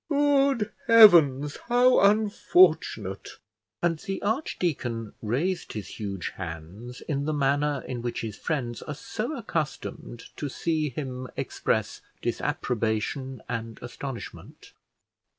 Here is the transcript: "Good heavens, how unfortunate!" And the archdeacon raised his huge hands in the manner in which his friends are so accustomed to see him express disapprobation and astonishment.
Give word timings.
"Good 0.09 0.71
heavens, 0.87 1.57
how 1.69 1.99
unfortunate!" 1.99 3.37
And 3.83 3.99
the 3.99 4.19
archdeacon 4.23 5.13
raised 5.21 5.73
his 5.73 5.89
huge 5.99 6.29
hands 6.29 7.01
in 7.01 7.25
the 7.25 7.33
manner 7.33 7.83
in 7.87 8.01
which 8.01 8.21
his 8.21 8.35
friends 8.35 8.81
are 8.81 8.95
so 8.95 9.37
accustomed 9.37 10.23
to 10.37 10.49
see 10.49 10.89
him 10.89 11.27
express 11.37 12.01
disapprobation 12.19 13.43
and 13.47 13.77
astonishment. 13.83 14.73